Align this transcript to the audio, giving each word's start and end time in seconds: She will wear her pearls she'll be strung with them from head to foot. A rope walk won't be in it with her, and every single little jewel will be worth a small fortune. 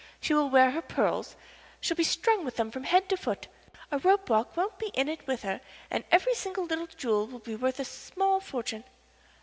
She 0.19 0.33
will 0.33 0.49
wear 0.49 0.71
her 0.71 0.81
pearls 0.81 1.35
she'll 1.79 1.95
be 1.95 2.03
strung 2.03 2.43
with 2.43 2.55
them 2.55 2.71
from 2.71 2.85
head 2.85 3.07
to 3.09 3.17
foot. 3.17 3.47
A 3.91 3.99
rope 3.99 4.31
walk 4.31 4.57
won't 4.57 4.79
be 4.79 4.87
in 4.95 5.07
it 5.07 5.27
with 5.27 5.43
her, 5.43 5.61
and 5.91 6.03
every 6.09 6.33
single 6.33 6.65
little 6.65 6.87
jewel 6.87 7.27
will 7.27 7.37
be 7.37 7.55
worth 7.55 7.79
a 7.79 7.85
small 7.85 8.39
fortune. 8.39 8.83